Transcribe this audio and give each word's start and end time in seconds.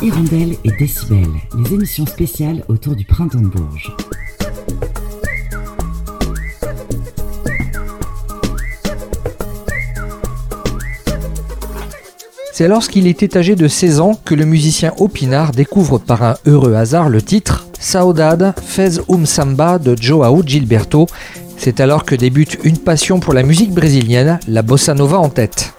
Hirondelle 0.00 0.54
et 0.62 0.70
Décibel, 0.78 1.26
les 1.56 1.74
émissions 1.74 2.06
spéciales 2.06 2.62
autour 2.68 2.94
du 2.94 3.04
printemps 3.04 3.40
de 3.40 3.48
Bourges. 3.48 3.92
C'est 12.52 12.68
lorsqu'il 12.68 13.08
était 13.08 13.36
âgé 13.36 13.56
de 13.56 13.66
16 13.66 13.98
ans 13.98 14.20
que 14.24 14.36
le 14.36 14.44
musicien 14.44 14.92
Opinard 14.98 15.50
découvre 15.50 15.98
par 15.98 16.22
un 16.22 16.36
heureux 16.46 16.74
hasard 16.74 17.08
le 17.08 17.20
titre 17.20 17.66
Saudade 17.80 18.54
Fez 18.62 19.00
um 19.08 19.26
Samba 19.26 19.78
de 19.78 19.96
Joao 20.00 20.44
Gilberto. 20.46 21.06
C'est 21.56 21.80
alors 21.80 22.04
que 22.04 22.14
débute 22.14 22.58
une 22.62 22.78
passion 22.78 23.18
pour 23.18 23.34
la 23.34 23.42
musique 23.42 23.72
brésilienne, 23.72 24.38
la 24.46 24.62
bossa 24.62 24.94
nova 24.94 25.18
en 25.18 25.28
tête. 25.28 25.72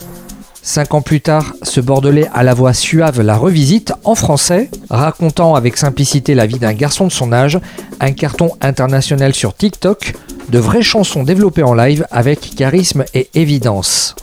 Cinq 0.61 0.93
ans 0.93 1.01
plus 1.01 1.21
tard, 1.21 1.53
ce 1.63 1.79
Bordelais 1.79 2.29
à 2.33 2.43
la 2.43 2.53
voix 2.53 2.73
suave 2.73 3.21
la 3.21 3.37
revisite 3.37 3.93
en 4.03 4.13
français, 4.13 4.69
racontant 4.89 5.55
avec 5.55 5.77
simplicité 5.77 6.35
la 6.35 6.45
vie 6.45 6.59
d'un 6.59 6.73
garçon 6.73 7.07
de 7.07 7.11
son 7.11 7.31
âge, 7.31 7.59
un 7.99 8.11
carton 8.11 8.51
international 8.61 9.33
sur 9.33 9.55
TikTok, 9.55 10.13
de 10.49 10.59
vraies 10.59 10.81
chansons 10.81 11.23
développées 11.23 11.63
en 11.63 11.73
live 11.73 12.05
avec 12.11 12.55
charisme 12.55 13.05
et 13.13 13.29
évidence. 13.33 14.15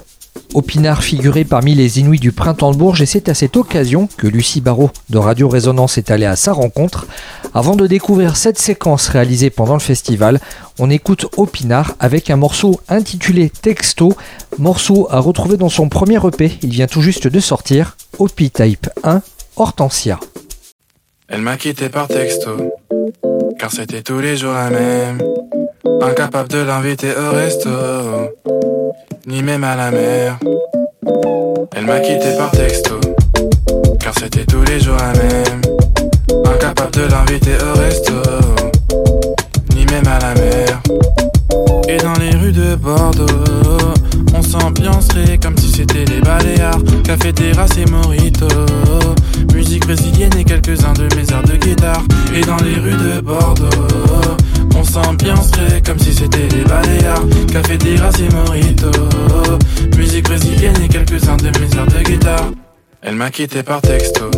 Opinard 0.54 1.02
figurait 1.02 1.44
parmi 1.44 1.74
les 1.74 2.00
Inuits 2.00 2.18
du 2.18 2.32
printemps 2.32 2.70
de 2.70 2.76
Bourges 2.76 3.02
et 3.02 3.06
c'est 3.06 3.28
à 3.28 3.34
cette 3.34 3.56
occasion 3.56 4.08
que 4.16 4.26
Lucie 4.26 4.60
Barrault 4.60 4.90
de 5.10 5.18
Radio 5.18 5.48
Résonance 5.48 5.98
est 5.98 6.10
allée 6.10 6.26
à 6.26 6.36
sa 6.36 6.52
rencontre. 6.52 7.06
Avant 7.54 7.76
de 7.76 7.86
découvrir 7.86 8.36
cette 8.36 8.58
séquence 8.58 9.08
réalisée 9.08 9.50
pendant 9.50 9.74
le 9.74 9.80
festival, 9.80 10.40
on 10.78 10.90
écoute 10.90 11.26
Opinard 11.36 11.94
avec 12.00 12.30
un 12.30 12.36
morceau 12.36 12.80
intitulé 12.88 13.50
Texto, 13.50 14.12
morceau 14.58 15.08
à 15.10 15.18
retrouver 15.18 15.56
dans 15.56 15.68
son 15.68 15.88
premier 15.88 16.18
EP, 16.26 16.58
il 16.62 16.70
vient 16.70 16.86
tout 16.86 17.02
juste 17.02 17.28
de 17.28 17.40
sortir, 17.40 17.96
Opi 18.18 18.50
Type 18.50 18.88
1, 19.04 19.22
Hortensia. 19.56 20.18
Elle 21.28 21.42
m'a 21.42 21.56
quitté 21.56 21.88
par 21.88 22.06
texto, 22.06 22.72
car 23.58 23.72
c'était 23.72 24.02
tous 24.02 24.20
les 24.20 24.36
jours 24.36 24.52
la 24.52 24.70
même. 24.70 25.20
Incapable 26.00 26.48
de 26.48 26.58
l'inviter 26.58 27.12
au 27.16 27.30
resto, 27.32 27.70
ni 29.26 29.42
même 29.42 29.64
à 29.64 29.74
la 29.74 29.90
mer. 29.90 30.38
Elle 31.74 31.84
m'a 31.84 31.98
quitté 31.98 32.36
par 32.38 32.50
texto, 32.52 32.94
car 34.00 34.14
c'était 34.18 34.44
tous 34.44 34.62
les 34.62 34.78
jours 34.80 34.96
la 34.96 35.12
même. 35.12 35.60
Incapable 36.44 36.92
de 36.92 37.02
l'inviter 37.02 37.56
au 37.60 37.78
resto, 37.78 38.12
ni 39.74 39.84
même 39.86 40.06
à 40.06 40.18
la 40.20 40.34
mer. 40.34 40.80
Et 41.88 41.96
dans 41.98 42.14
les 42.14 42.30
rues 42.36 42.52
de 42.52 42.76
Bordeaux, 42.76 43.26
on 44.34 44.42
s'ambiancerait 44.42 45.38
comme 45.38 45.56
si 45.58 45.70
c'était 45.70 46.04
les 46.04 46.20
Baléares, 46.20 46.78
café, 47.04 47.32
terrasse 47.32 47.76
et 47.78 47.90
morito. 47.90 48.46
Musique 49.52 49.86
brésilienne 49.86 50.36
et 50.38 50.44
quelques-uns 50.44 50.92
de 50.92 51.08
mes 51.16 51.30
airs 51.32 51.42
de 51.42 51.56
guitare. 51.56 52.02
Et 52.34 52.42
dans 52.42 52.58
les 52.58 52.74
rues 52.74 52.96
de 52.96 53.20
Bordeaux, 53.20 53.66
on 54.76 54.84
s'ambiancerait 54.84 55.82
comme 55.84 55.98
si 55.98 56.14
c'était 56.14 56.48
les 56.48 56.64
Baléares, 56.64 57.24
café, 57.52 57.78
terrasse 57.78 58.20
et 58.20 58.34
morito. 58.34 58.90
Musique 60.16 60.28
brésilienne 60.28 60.82
et 60.82 60.88
quelques-uns 60.88 61.36
de 61.36 61.50
mes 61.58 61.76
airs 61.76 61.86
de 61.86 62.02
guitare. 62.02 62.50
Elle 63.02 63.16
m'a 63.16 63.28
quitté 63.28 63.62
par 63.62 63.82
texto, 63.82 64.30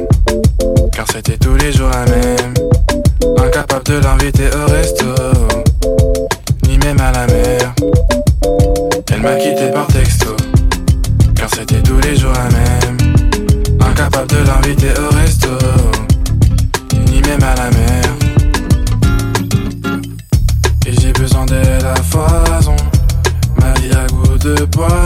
car 0.93 1.07
c'était 1.13 1.37
tous 1.37 1.55
les 1.55 1.73
jours 1.73 1.89
la 1.91 2.05
même. 2.05 2.55
Incapable 3.39 3.85
de 3.85 4.01
l'inviter 4.01 4.49
au 4.57 4.73
resto, 4.73 5.05
ni 6.67 6.79
même 6.79 7.01
à 7.01 7.13
la 7.13 7.27
mer. 7.29 7.75
Elle 9.13 9.21
m'a 9.21 9.37
quitté 9.37 9.71
par 9.73 9.87
texto, 9.87 10.35
car 11.37 11.49
c'était 11.55 11.81
tous 11.81 12.01
les 12.01 12.17
jours 12.17 12.33
la 12.33 12.49
même. 12.59 12.99
Incapable 13.81 14.31
de 14.31 14.39
l'inviter 14.49 14.91
au 14.99 15.15
resto, 15.15 15.49
ni 17.07 17.21
même 17.21 17.45
à 17.45 17.55
la 17.55 17.71
mer. 17.71 18.05
Et 20.89 20.93
j'ai 21.01 21.13
besoin 21.13 21.47
d'elle 21.47 21.87
à 21.87 21.95
foison. 22.03 22.75
Ma 23.61 23.73
vie 23.75 23.93
a 23.93 24.07
goût 24.09 24.39
de 24.39 24.65
poison, 24.65 24.98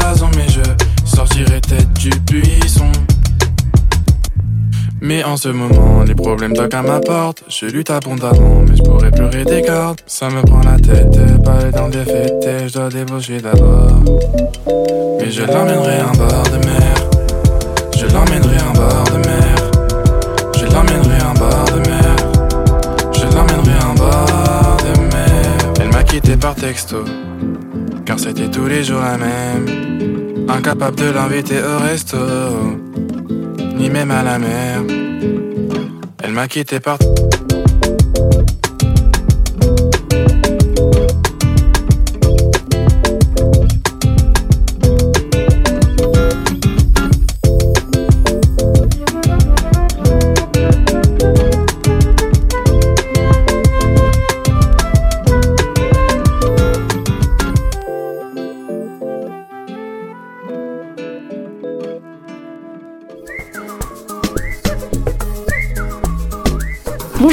en 5.33 5.37
ce 5.39 5.49
moment, 5.49 6.03
les 6.03 6.15
problèmes 6.15 6.53
toquent 6.53 6.75
à 6.75 6.83
ma 6.83 7.01
porte. 7.01 7.43
Je 7.49 7.65
lutte 7.65 7.89
abondamment, 7.89 8.65
mais 8.69 8.77
je 8.77 8.83
pourrais 8.83 9.11
pleurer 9.11 9.45
des 9.45 9.63
cordes. 9.63 9.99
Ça 10.07 10.29
me 10.29 10.43
prend 10.43 10.61
la 10.61 10.77
tête, 10.77 11.43
pas 11.43 11.59
les 11.65 11.71
dents 11.71 11.89
défaitées, 11.89 12.69
je 12.69 12.73
dois 12.75 12.91
débaucher 12.91 13.41
d'abord. 13.41 14.03
Mais 15.19 15.31
je 15.31 15.43
l'emmènerai 15.45 16.03
en 16.03 16.13
bord 16.13 16.45
de 16.53 16.59
mer. 16.67 16.95
Je 17.97 18.07
l'emmènerai 18.09 18.59
en 18.69 18.73
bord 18.75 19.05
de 19.05 19.19
mer. 19.27 19.57
Je 20.59 20.67
l'emmènerai 20.67 21.23
en 21.23 21.35
bord 21.35 21.65
de 21.75 21.89
mer. 21.89 22.17
Je 23.15 23.35
l'emmènerai 23.35 23.85
en 23.91 23.95
bord 23.95 24.77
de 24.85 25.01
mer. 25.15 25.73
Elle 25.81 25.93
m'a 25.93 26.05
quitté 26.05 26.37
par 26.37 26.55
texto, 26.55 27.05
car 28.05 28.19
c'était 28.19 28.51
tous 28.51 28.67
les 28.67 28.85
jours 28.85 29.01
la 29.01 29.17
même. 29.17 30.47
Incapable 30.47 30.97
de 30.97 31.11
l'inviter 31.11 31.61
au 31.63 31.83
resto, 31.83 32.19
ni 33.79 33.89
même 33.89 34.11
à 34.11 34.23
la 34.23 34.39
mer. 34.39 35.02
Elle 36.33 36.37
m'a 36.37 36.49
quitté 36.49 36.81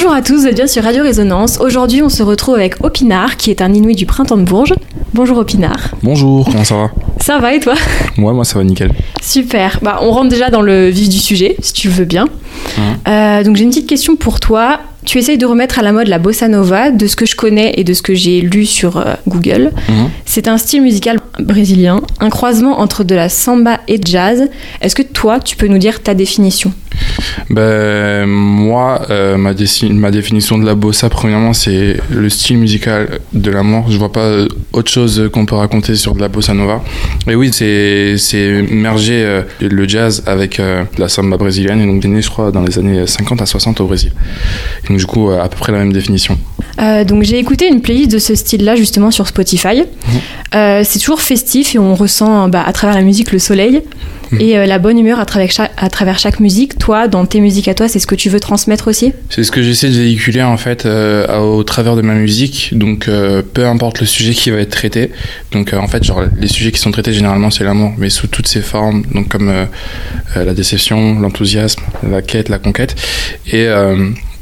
Bonjour 0.09 0.23
à 0.23 0.25
tous, 0.25 0.41
vous 0.41 0.47
êtes 0.47 0.55
bien 0.55 0.65
sur 0.65 0.83
Radio 0.83 1.03
Résonance. 1.03 1.59
Aujourd'hui, 1.59 2.01
on 2.01 2.09
se 2.09 2.23
retrouve 2.23 2.55
avec 2.55 2.83
Opinard, 2.83 3.37
qui 3.37 3.51
est 3.51 3.61
un 3.61 3.71
Inuit 3.71 3.93
du 3.93 4.07
printemps 4.07 4.37
de 4.37 4.43
Bourges. 4.43 4.73
Bonjour 5.13 5.37
Opinard. 5.37 5.91
Bonjour, 6.01 6.45
comment 6.45 6.63
ça 6.63 6.75
va 6.77 6.91
Ça 7.21 7.37
va 7.37 7.53
et 7.53 7.59
toi 7.59 7.75
Moi, 8.17 8.33
moi 8.33 8.43
ça 8.43 8.57
va 8.57 8.65
nickel. 8.65 8.91
Super. 9.21 9.77
Bah, 9.83 9.99
on 10.01 10.09
rentre 10.09 10.29
déjà 10.29 10.49
dans 10.49 10.61
le 10.61 10.87
vif 10.87 11.09
du 11.09 11.19
sujet, 11.19 11.55
si 11.61 11.73
tu 11.73 11.89
veux 11.89 12.05
bien. 12.05 12.27
Euh, 13.07 13.43
donc 13.43 13.55
j'ai 13.55 13.63
une 13.63 13.69
petite 13.69 13.85
question 13.85 14.15
pour 14.15 14.39
toi. 14.39 14.79
Tu 15.05 15.19
essayes 15.19 15.37
de 15.37 15.45
remettre 15.45 15.77
à 15.77 15.83
la 15.83 15.91
mode 15.91 16.07
la 16.07 16.17
bossa 16.17 16.47
nova, 16.47 16.89
de 16.89 17.05
ce 17.05 17.15
que 17.15 17.27
je 17.27 17.35
connais 17.35 17.73
et 17.77 17.83
de 17.83 17.93
ce 17.93 18.01
que 18.01 18.15
j'ai 18.15 18.41
lu 18.41 18.65
sur 18.65 18.97
euh, 18.97 19.13
Google. 19.27 19.71
Mhm. 19.89 20.09
C'est 20.25 20.47
un 20.47 20.57
style 20.57 20.81
musical 20.81 21.19
brésilien, 21.39 22.01
un 22.19 22.31
croisement 22.31 22.79
entre 22.79 23.03
de 23.03 23.13
la 23.13 23.29
samba 23.29 23.79
et 23.87 24.01
jazz. 24.03 24.49
Est-ce 24.81 24.95
que 24.95 25.03
toi, 25.03 25.39
tu 25.39 25.55
peux 25.55 25.67
nous 25.67 25.77
dire 25.77 26.01
ta 26.01 26.15
définition? 26.15 26.73
Ben, 27.49 28.25
moi, 28.27 29.01
euh, 29.09 29.37
ma, 29.37 29.53
définition 29.53 30.57
de 30.57 30.65
la 30.65 30.75
bossa, 30.75 31.09
premièrement, 31.09 31.53
c'est 31.53 31.97
le 32.09 32.29
style 32.29 32.57
musical 32.57 33.19
de 33.33 33.51
l'amour. 33.51 33.85
Je 33.89 33.97
vois 33.97 34.11
pas 34.11 34.25
euh, 34.25 34.47
autre 34.73 34.91
chose 34.91 35.29
qu'on 35.33 35.45
peut 35.45 35.55
raconter 35.55 35.95
sur 35.95 36.15
de 36.15 36.21
la 36.21 36.27
bossa 36.27 36.53
nova. 36.53 36.83
Et 37.27 37.35
oui, 37.35 37.51
c'est 37.53 38.65
merger 38.69 39.23
euh, 39.23 39.41
le 39.61 39.87
jazz 39.87 40.23
avec 40.25 40.59
euh, 40.59 40.83
la 40.97 41.09
samba 41.09 41.37
brésilienne, 41.37 41.81
et 41.81 41.85
donc 41.85 42.03
né, 42.05 42.21
je 42.21 42.29
crois, 42.29 42.51
dans 42.51 42.61
les 42.61 42.77
années 42.77 43.05
50 43.05 43.41
à 43.41 43.45
60 43.45 43.81
au 43.81 43.87
Brésil. 43.87 44.11
Et 44.83 44.87
donc, 44.89 44.97
du 44.97 45.05
coup, 45.05 45.29
à 45.31 45.49
peu 45.49 45.57
près 45.57 45.71
la 45.71 45.79
même 45.79 45.93
définition. 45.93 46.37
Donc 47.07 47.23
j'ai 47.23 47.37
écouté 47.37 47.67
une 47.67 47.81
playlist 47.81 48.09
de 48.11 48.19
ce 48.19 48.35
style-là 48.35 48.77
justement 48.77 49.11
sur 49.11 49.27
Spotify. 49.27 49.83
Euh, 50.55 50.81
c'est 50.83 50.99
toujours 50.99 51.21
festif 51.21 51.75
et 51.75 51.79
on 51.79 51.93
ressent 51.93 52.47
bah, 52.47 52.63
à 52.65 52.71
travers 52.73 52.95
la 52.95 53.03
musique 53.03 53.31
le 53.31 53.39
soleil 53.39 53.81
Mhm. 54.31 54.41
et 54.41 54.57
euh, 54.57 54.65
la 54.65 54.79
bonne 54.79 54.99
humeur 54.99 55.19
à 55.19 55.25
travers, 55.25 55.51
chaque, 55.51 55.71
à 55.77 55.89
travers 55.89 56.19
chaque 56.19 56.39
musique. 56.39 56.77
Toi, 56.77 57.07
dans 57.07 57.25
tes 57.25 57.39
musiques 57.39 57.67
à 57.67 57.73
toi, 57.73 57.87
c'est 57.87 57.99
ce 57.99 58.07
que 58.07 58.15
tu 58.15 58.29
veux 58.29 58.39
transmettre 58.39 58.87
aussi? 58.87 59.13
C'est 59.29 59.43
ce 59.43 59.51
que 59.51 59.61
j'essaie 59.61 59.89
de 59.89 59.97
véhiculer 59.97 60.43
en 60.43 60.57
fait 60.57 60.85
euh, 60.85 61.37
au 61.39 61.63
travers 61.63 61.95
de 61.95 62.01
ma 62.01 62.13
musique. 62.13 62.69
Donc 62.73 63.07
euh, 63.07 63.41
peu 63.41 63.65
importe 63.65 63.99
le 64.01 64.05
sujet 64.05 64.33
qui 64.33 64.49
va 64.51 64.57
être 64.59 64.69
traité. 64.71 65.11
Donc 65.51 65.73
en 65.73 65.87
fait 65.87 66.03
genre 66.03 66.23
les 66.39 66.47
sujets 66.47 66.71
qui 66.71 66.79
sont 66.79 66.91
traités 66.91 67.13
généralement 67.13 67.49
c'est 67.49 67.63
l'amour, 67.63 67.93
mais 67.97 68.09
sous 68.09 68.27
toutes 68.27 68.47
ses 68.47 68.61
formes. 68.61 69.03
Donc 69.13 69.29
comme 69.29 69.51
la 70.35 70.53
déception, 70.53 71.19
l'enthousiasme, 71.19 71.81
la 72.09 72.21
quête, 72.21 72.49
la 72.49 72.59
conquête. 72.59 72.95
Et 73.51 73.67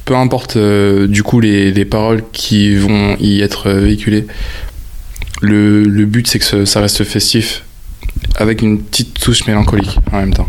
peu 0.05 0.15
importe 0.15 0.57
du 0.57 1.23
coup 1.23 1.39
les, 1.39 1.71
les 1.71 1.85
paroles 1.85 2.23
qui 2.31 2.75
vont 2.75 3.15
y 3.19 3.41
être 3.41 3.69
véhiculées. 3.69 4.25
Le, 5.41 5.83
le 5.83 6.05
but 6.05 6.27
c'est 6.27 6.39
que 6.39 6.65
ça 6.65 6.81
reste 6.81 7.03
festif 7.03 7.63
avec 8.37 8.61
une 8.61 8.79
petite 8.81 9.19
touche 9.19 9.45
mélancolique 9.47 9.97
en 10.11 10.17
même 10.19 10.33
temps. 10.33 10.47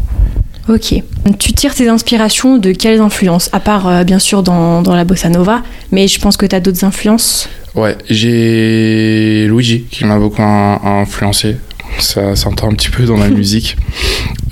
Ok. 0.69 0.94
Tu 1.38 1.53
tires 1.55 1.75
tes 1.75 1.88
inspirations 1.88 2.59
de 2.59 2.73
quelles 2.73 3.00
influences 3.00 3.49
À 3.53 3.61
part 3.61 3.88
euh, 3.88 4.05
bien 4.05 4.19
sûr 4.19 4.43
dans, 4.43 4.82
dans 4.82 4.94
la 4.94 5.05
bossa 5.05 5.31
nova, 5.31 5.62
mais 5.93 6.06
je 6.09 6.20
pense 6.20 6.37
que 6.37 6.44
tu 6.44 6.55
as 6.55 6.61
d'autres 6.61 6.85
influences? 6.85 7.49
Ouais, 7.75 7.97
j'ai 8.11 9.47
Luigi 9.49 9.85
qui 9.91 10.05
m'a 10.05 10.19
beaucoup 10.19 10.43
in- 10.43 10.79
influencé. 10.85 11.56
Ça 12.00 12.37
s'entend 12.37 12.70
un 12.70 12.75
petit 12.75 12.91
peu 12.91 13.05
dans 13.05 13.17
la 13.17 13.29
musique. 13.31 13.76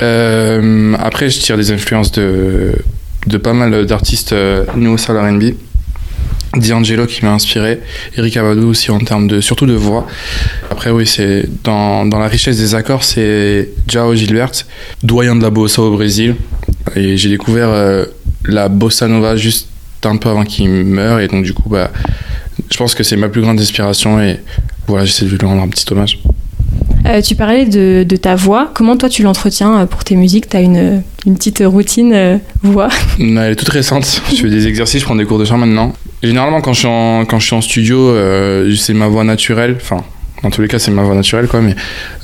Euh, 0.00 0.94
après, 0.98 1.28
je 1.30 1.38
tire 1.40 1.56
des 1.56 1.70
influences 1.70 2.12
de 2.12 2.72
de 3.26 3.38
pas 3.38 3.52
mal 3.52 3.84
d'artistes 3.86 4.32
euh, 4.32 4.64
New 4.76 4.96
Soul 4.96 5.16
R&B. 5.18 5.54
D'Angelo 6.56 7.06
qui 7.06 7.24
m'a 7.24 7.32
inspiré, 7.32 7.80
Eric 8.16 8.36
Abadou 8.36 8.68
aussi 8.68 8.90
en 8.90 8.98
termes 8.98 9.28
de 9.28 9.40
surtout 9.40 9.66
de 9.66 9.74
voix. 9.74 10.06
Après 10.70 10.90
oui, 10.90 11.06
c'est 11.06 11.44
dans, 11.64 12.06
dans 12.06 12.18
la 12.18 12.28
richesse 12.28 12.56
des 12.56 12.74
accords, 12.74 13.04
c'est 13.04 13.70
Jao 13.88 14.14
Gilbert, 14.14 14.52
doyen 15.02 15.36
de 15.36 15.42
la 15.42 15.50
bossa 15.50 15.82
au 15.82 15.92
Brésil. 15.92 16.36
Et 16.94 17.16
j'ai 17.16 17.28
découvert 17.28 17.68
euh, 17.68 18.04
la 18.44 18.68
bossa 18.68 19.08
nova 19.08 19.36
juste 19.36 19.68
un 20.04 20.16
peu 20.16 20.28
avant 20.28 20.44
qu'il 20.44 20.70
meure 20.70 21.18
et 21.18 21.26
donc 21.26 21.44
du 21.44 21.52
coup 21.52 21.68
bah 21.68 21.90
je 22.70 22.76
pense 22.76 22.94
que 22.94 23.02
c'est 23.02 23.16
ma 23.16 23.28
plus 23.28 23.42
grande 23.42 23.60
inspiration 23.60 24.20
et 24.20 24.40
voilà, 24.86 25.04
j'essaie 25.04 25.24
de 25.24 25.30
lui 25.30 25.38
rendre 25.44 25.62
un 25.62 25.68
petit 25.68 25.84
hommage. 25.92 26.20
Euh, 27.06 27.20
tu 27.20 27.34
parlais 27.34 27.66
de, 27.66 28.04
de, 28.08 28.16
ta 28.16 28.34
voix. 28.34 28.70
Comment 28.74 28.96
toi 28.96 29.08
tu 29.08 29.22
l'entretiens 29.22 29.80
euh, 29.80 29.86
pour 29.86 30.02
tes 30.04 30.16
musiques? 30.16 30.48
Tu 30.48 30.56
as 30.56 30.60
une, 30.60 31.02
une, 31.24 31.36
petite 31.36 31.62
routine 31.64 32.12
euh, 32.12 32.38
voix? 32.62 32.88
Elle 33.18 33.38
est 33.38 33.56
toute 33.56 33.68
récente. 33.68 34.22
je 34.30 34.36
fais 34.36 34.50
des 34.50 34.66
exercices, 34.66 35.00
je 35.00 35.04
prends 35.04 35.14
des 35.14 35.24
cours 35.24 35.38
de 35.38 35.44
chant 35.44 35.58
maintenant. 35.58 35.92
Généralement, 36.26 36.60
quand 36.60 36.72
je 36.72 36.80
suis 36.80 36.88
en, 36.88 37.24
quand 37.24 37.38
je 37.38 37.46
suis 37.46 37.56
en 37.56 37.60
studio, 37.60 38.10
euh, 38.10 38.74
c'est 38.76 38.94
ma 38.94 39.08
voix 39.08 39.24
naturelle. 39.24 39.76
Enfin, 39.80 40.04
dans 40.42 40.50
tous 40.50 40.62
les 40.62 40.68
cas, 40.68 40.78
c'est 40.78 40.90
ma 40.90 41.02
voix 41.02 41.14
naturelle, 41.14 41.48
quoi. 41.48 41.60
Mais 41.60 41.74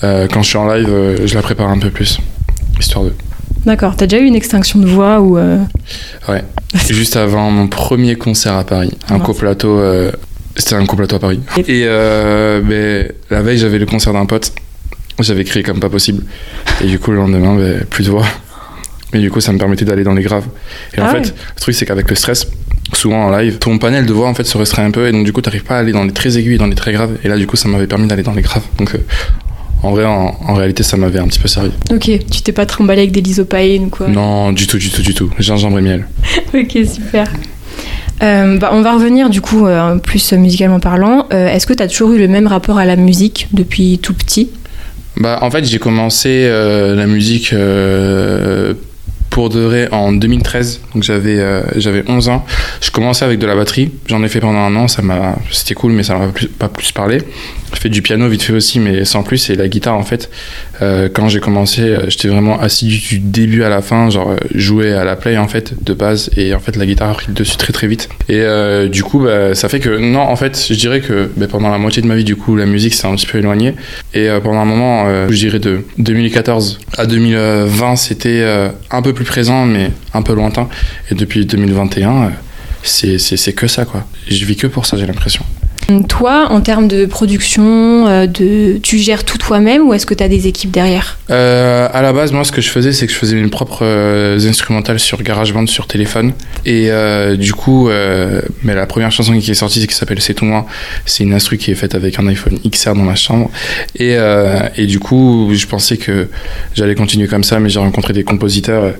euh, 0.04 0.26
quand 0.32 0.42
je 0.42 0.48
suis 0.48 0.58
en 0.58 0.72
live, 0.72 0.88
je 1.24 1.34
la 1.34 1.42
prépare 1.42 1.68
un 1.68 1.78
peu 1.78 1.90
plus, 1.90 2.18
histoire 2.78 3.04
de. 3.04 3.12
D'accord. 3.64 3.94
T'as 3.96 4.06
déjà 4.06 4.22
eu 4.22 4.26
une 4.26 4.34
extinction 4.34 4.80
de 4.80 4.86
voix 4.86 5.20
ou 5.20 5.38
Ouais. 6.28 6.44
Juste 6.88 7.16
avant 7.16 7.50
mon 7.50 7.68
premier 7.68 8.16
concert 8.16 8.54
à 8.54 8.64
Paris, 8.64 8.92
un 9.08 9.20
coplateau. 9.20 9.80
C'était 10.56 10.74
un 10.74 10.86
coplateau 10.86 11.16
à 11.16 11.18
Paris. 11.18 11.40
Et 11.56 11.84
euh, 11.86 12.60
ben, 12.60 13.10
la 13.30 13.42
veille, 13.42 13.58
j'avais 13.58 13.78
le 13.78 13.86
concert 13.86 14.12
d'un 14.12 14.26
pote. 14.26 14.52
J'avais 15.18 15.44
crié 15.44 15.62
comme 15.62 15.80
pas 15.80 15.88
possible. 15.88 16.24
Et 16.82 16.86
du 16.86 16.98
coup, 16.98 17.10
le 17.10 17.18
lendemain, 17.18 17.56
ben, 17.56 17.84
plus 17.84 18.06
de 18.06 18.10
voix. 18.10 18.26
Mais 19.12 19.20
du 19.20 19.30
coup, 19.30 19.40
ça 19.40 19.52
me 19.52 19.58
permettait 19.58 19.84
d'aller 19.84 20.04
dans 20.04 20.14
les 20.14 20.22
graves. 20.22 20.46
Et 20.94 20.98
ah 20.98 21.04
en 21.04 21.06
ouais. 21.06 21.24
fait, 21.24 21.34
le 21.54 21.60
truc, 21.60 21.74
c'est 21.74 21.86
qu'avec 21.86 22.08
le 22.08 22.16
stress, 22.16 22.46
souvent 22.96 23.26
en 23.26 23.36
live, 23.36 23.58
ton 23.58 23.78
panel 23.78 24.06
de 24.06 24.12
voix 24.12 24.28
en 24.28 24.34
fait 24.34 24.44
se 24.44 24.56
restreint 24.56 24.84
un 24.84 24.90
peu. 24.90 25.06
Et 25.08 25.12
donc, 25.12 25.24
du 25.24 25.32
coup, 25.32 25.40
t'arrives 25.40 25.64
pas 25.64 25.76
à 25.76 25.78
aller 25.78 25.92
dans 25.92 26.04
les 26.04 26.12
très 26.12 26.38
aigus 26.38 26.54
et 26.54 26.58
dans 26.58 26.66
les 26.66 26.74
très 26.74 26.92
graves. 26.92 27.16
Et 27.24 27.28
là, 27.28 27.36
du 27.36 27.46
coup, 27.46 27.56
ça 27.56 27.68
m'avait 27.68 27.86
permis 27.86 28.06
d'aller 28.06 28.22
dans 28.22 28.34
les 28.34 28.42
graves. 28.42 28.64
Donc, 28.78 28.94
euh, 28.94 28.98
en 29.82 29.90
vrai, 29.90 30.04
en, 30.04 30.36
en, 30.46 30.54
réalité, 30.54 30.82
ça 30.82 30.96
m'avait 30.96 31.18
un 31.18 31.26
petit 31.26 31.40
peu 31.40 31.48
servi. 31.48 31.70
Ok, 31.90 32.10
tu 32.30 32.42
t'es 32.42 32.52
pas 32.52 32.66
trimballé 32.66 33.02
avec 33.02 33.12
des 33.12 33.20
lysopaïnes 33.20 33.86
ou 33.86 33.88
quoi? 33.88 34.08
Non, 34.08 34.52
du 34.52 34.66
tout, 34.66 34.78
du 34.78 34.90
tout, 34.90 35.02
du 35.02 35.14
tout. 35.14 35.30
Gingembre 35.38 35.78
et 35.78 35.82
miel. 35.82 36.06
ok, 36.54 36.78
super. 36.86 37.26
Euh, 38.22 38.58
bah, 38.58 38.70
on 38.72 38.82
va 38.82 38.92
revenir 38.92 39.30
du 39.30 39.40
coup 39.40 39.66
euh, 39.66 39.96
plus 39.96 40.32
musicalement 40.34 40.78
parlant. 40.80 41.26
Euh, 41.32 41.48
Est-ce 41.48 41.66
que 41.66 41.72
tu 41.72 41.82
as 41.82 41.88
toujours 41.88 42.12
eu 42.12 42.18
le 42.18 42.28
même 42.28 42.46
rapport 42.46 42.78
à 42.78 42.84
la 42.84 42.96
musique 42.96 43.48
depuis 43.52 43.98
tout 43.98 44.14
petit? 44.14 44.50
Bah, 45.16 45.38
En 45.42 45.50
fait, 45.50 45.64
j'ai 45.64 45.78
commencé 45.78 46.48
la 46.48 47.06
musique 47.06 47.54
pour 49.32 49.48
de 49.48 49.60
vrai 49.60 49.88
en 49.92 50.12
2013, 50.12 50.82
donc 50.94 51.02
j'avais 51.02 51.40
j'avais 51.76 52.04
11 52.06 52.28
ans. 52.28 52.44
Je 52.80 52.90
commençais 52.90 53.24
avec 53.24 53.38
de 53.38 53.46
la 53.46 53.56
batterie, 53.56 53.90
j'en 54.06 54.22
ai 54.22 54.28
fait 54.28 54.40
pendant 54.40 54.58
un 54.58 54.76
an, 54.76 54.88
ça 54.88 55.02
m'a 55.02 55.36
c'était 55.50 55.74
cool, 55.74 55.92
mais 55.92 56.02
ça 56.02 56.18
m'a 56.18 56.28
pas 56.58 56.68
plus 56.68 56.92
parlé. 56.92 57.22
Je 57.74 57.80
fais 57.80 57.88
du 57.88 58.02
piano 58.02 58.28
vite 58.28 58.42
fait 58.42 58.52
aussi, 58.52 58.78
mais 58.78 59.04
sans 59.04 59.22
plus. 59.22 59.48
Et 59.50 59.54
la 59.54 59.68
guitare, 59.68 59.96
en 59.96 60.02
fait, 60.02 60.30
euh, 60.82 61.08
quand 61.12 61.28
j'ai 61.28 61.40
commencé, 61.40 61.96
j'étais 62.08 62.28
vraiment 62.28 62.60
assidu 62.60 62.98
du 62.98 63.18
début 63.18 63.62
à 63.62 63.68
la 63.68 63.82
fin, 63.82 64.10
genre 64.10 64.34
jouer 64.54 64.92
à 64.92 65.04
la 65.04 65.16
play 65.16 65.38
en 65.38 65.48
fait 65.48 65.74
de 65.82 65.94
base. 65.94 66.30
Et 66.36 66.54
en 66.54 66.60
fait, 66.60 66.76
la 66.76 66.86
guitare 66.86 67.10
a 67.10 67.14
pris 67.14 67.32
dessus 67.32 67.56
très 67.56 67.72
très 67.72 67.86
vite. 67.86 68.08
Et 68.28 68.40
euh, 68.40 68.88
du 68.88 69.02
coup, 69.04 69.20
bah, 69.20 69.54
ça 69.54 69.68
fait 69.68 69.80
que 69.80 69.90
non, 69.98 70.20
en 70.20 70.36
fait, 70.36 70.66
je 70.68 70.74
dirais 70.74 71.00
que 71.00 71.30
bah, 71.36 71.46
pendant 71.48 71.70
la 71.70 71.78
moitié 71.78 72.02
de 72.02 72.08
ma 72.08 72.16
vie, 72.16 72.24
du 72.24 72.36
coup, 72.36 72.56
la 72.56 72.66
musique 72.66 72.94
s'est 72.94 73.06
un 73.06 73.14
petit 73.14 73.26
peu 73.26 73.38
éloignée. 73.38 73.74
Et 74.14 74.28
euh, 74.28 74.40
pendant 74.40 74.60
un 74.60 74.64
moment, 74.64 75.06
je 75.28 75.36
dirais 75.36 75.58
de 75.58 75.84
2014 75.98 76.80
à 76.98 77.06
2020, 77.06 77.96
c'était 77.96 78.44
un 78.90 79.02
peu 79.02 79.12
plus 79.12 79.24
présent, 79.24 79.64
mais 79.66 79.90
un 80.14 80.22
peu 80.22 80.34
lointain. 80.34 80.68
Et 81.10 81.14
depuis 81.14 81.46
2021, 81.46 82.32
c'est 82.82 83.52
que 83.54 83.66
ça 83.66 83.84
quoi. 83.84 84.04
Je 84.28 84.44
vis 84.44 84.56
que 84.56 84.66
pour 84.66 84.86
ça, 84.86 84.96
j'ai 84.96 85.06
l'impression. 85.06 85.44
Toi, 86.08 86.46
en 86.50 86.60
termes 86.60 86.88
de 86.88 87.06
production, 87.06 88.06
euh, 88.06 88.26
tu 88.82 88.98
gères 88.98 89.24
tout 89.24 89.38
toi-même 89.38 89.82
ou 89.82 89.94
est-ce 89.94 90.06
que 90.06 90.14
tu 90.14 90.22
as 90.22 90.28
des 90.28 90.46
équipes 90.46 90.70
derrière 90.70 91.18
euh, 91.30 91.88
À 91.92 92.02
la 92.02 92.12
base, 92.12 92.32
moi, 92.32 92.44
ce 92.44 92.52
que 92.52 92.60
je 92.60 92.70
faisais, 92.70 92.92
c'est 92.92 93.06
que 93.06 93.12
je 93.12 93.18
faisais 93.18 93.36
mes 93.36 93.48
propres 93.48 93.80
euh, 93.82 94.38
instrumentales 94.48 95.00
sur 95.00 95.22
GarageBand, 95.22 95.66
sur 95.66 95.86
téléphone. 95.86 96.32
Et 96.64 96.90
euh, 96.90 97.36
du 97.36 97.52
coup, 97.52 97.88
euh, 97.88 98.42
mais 98.62 98.74
la 98.74 98.86
première 98.86 99.10
chanson 99.10 99.38
qui 99.38 99.50
est 99.50 99.54
sortie, 99.54 99.86
qui 99.86 99.94
s'appelle 99.94 100.20
C'est 100.20 100.34
tout 100.34 100.44
moi. 100.44 100.66
C'est 101.06 101.24
une 101.24 101.34
instru 101.34 101.58
qui 101.58 101.70
est 101.70 101.74
faite 101.74 101.94
avec 101.94 102.18
un 102.18 102.26
iPhone 102.26 102.58
XR 102.68 102.94
dans 102.94 103.02
ma 103.02 103.14
chambre. 103.14 103.50
Et, 103.96 104.16
euh, 104.16 104.60
et 104.76 104.86
du 104.86 104.98
coup, 104.98 105.50
je 105.52 105.66
pensais 105.66 105.96
que 105.96 106.28
j'allais 106.74 106.94
continuer 106.94 107.26
comme 107.26 107.44
ça, 107.44 107.58
mais 107.60 107.68
j'ai 107.68 107.80
rencontré 107.80 108.12
des 108.12 108.24
compositeurs 108.24 108.94